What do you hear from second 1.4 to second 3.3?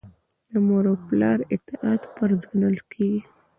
اطاعت فرض ګڼل کیږي.